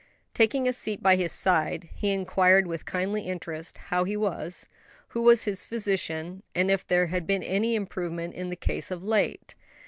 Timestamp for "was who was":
4.17-5.43